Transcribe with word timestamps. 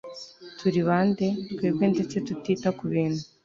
turi 0.57 0.79
bande, 0.87 1.27
twebwe 1.55 1.85
ndetse 1.93 2.15
tutita 2.27 2.69
kubintu 2.77 3.23